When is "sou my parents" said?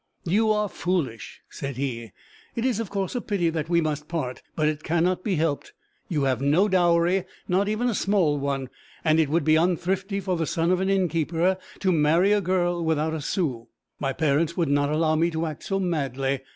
13.21-14.57